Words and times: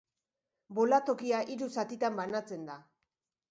Bolatokia 0.79 1.43
hiru 1.55 1.69
zatitan 1.77 2.19
banatzen 2.23 2.67
da. 2.73 2.83